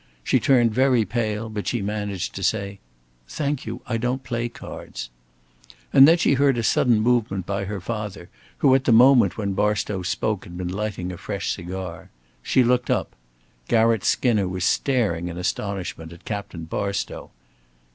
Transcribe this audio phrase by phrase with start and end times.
[0.23, 2.79] She turned very pale, but she managed to say:
[3.27, 3.83] "Thank you.
[3.85, 5.11] I don't play cards."
[5.93, 8.27] And then she heard a sudden movement by her father,
[8.65, 12.09] who at the moment when Barstow spoke had been lighting a fresh cigar.
[12.41, 13.15] She looked up.
[13.67, 17.29] Garratt Skinner was staring in astonishment at Captain Barstow.